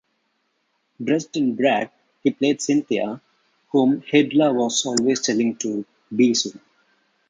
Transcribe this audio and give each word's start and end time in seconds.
Dressed 0.99 1.37
in 1.37 1.55
drag, 1.55 1.91
he 2.23 2.31
played 2.31 2.59
Cynthia, 2.59 3.21
whom 3.69 4.01
Hylda 4.01 4.51
was 4.51 4.83
always 4.87 5.21
telling 5.21 5.57
to 5.57 5.85
"be 6.15 6.33
soon". 6.33 6.59